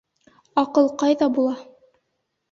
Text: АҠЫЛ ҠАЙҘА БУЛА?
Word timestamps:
АҠЫЛ 0.61 0.87
ҠАЙҘА 1.01 1.27
БУЛА? 1.35 1.53